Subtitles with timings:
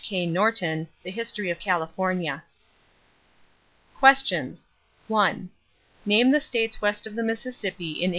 [0.03, 0.25] K.
[0.25, 2.43] Norton, The Story of California.
[3.95, 4.67] =Questions=
[5.07, 5.47] 1.
[6.07, 8.09] Name the states west of the Mississippi in 1865.